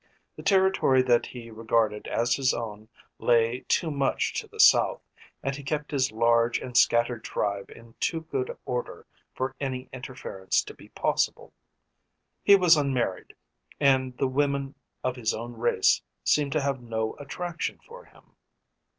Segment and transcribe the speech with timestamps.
[0.35, 4.99] The territory that he regarded as his own lay too much to the south,
[5.43, 10.63] and he kept his large and scattered tribe in too good order for any interference
[10.63, 11.53] to be possible.
[12.41, 13.35] He was unmarried,
[13.79, 18.23] and the women of his own race seemed to have no attraction for him.